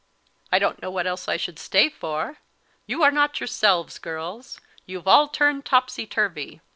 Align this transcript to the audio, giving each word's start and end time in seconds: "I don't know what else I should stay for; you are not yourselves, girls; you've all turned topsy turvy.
"I 0.51 0.57
don't 0.57 0.81
know 0.81 0.89
what 0.89 1.05
else 1.05 1.27
I 1.27 1.37
should 1.37 1.59
stay 1.59 1.87
for; 1.87 2.39
you 2.87 3.03
are 3.03 3.11
not 3.11 3.39
yourselves, 3.39 3.99
girls; 3.99 4.59
you've 4.87 5.07
all 5.07 5.27
turned 5.27 5.63
topsy 5.63 6.07
turvy. 6.07 6.59